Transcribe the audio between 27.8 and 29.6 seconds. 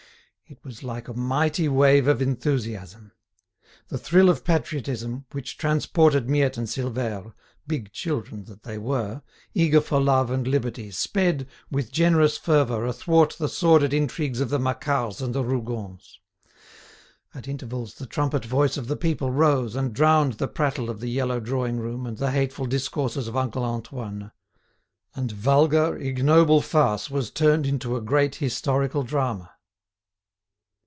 a great historical drama.